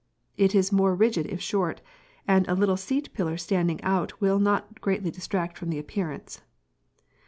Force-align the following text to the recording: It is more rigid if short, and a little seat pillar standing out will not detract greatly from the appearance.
It 0.35 0.55
is 0.55 0.71
more 0.71 0.95
rigid 0.95 1.27
if 1.27 1.41
short, 1.41 1.79
and 2.27 2.47
a 2.47 2.55
little 2.55 2.75
seat 2.75 3.13
pillar 3.13 3.37
standing 3.37 3.79
out 3.83 4.19
will 4.19 4.39
not 4.39 4.67
detract 4.73 5.45
greatly 5.45 5.51
from 5.53 5.69
the 5.69 5.77
appearance. 5.77 6.41